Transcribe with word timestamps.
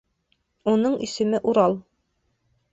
Уның 0.71 0.97
исеме 1.09 1.43
Урал 1.53 1.79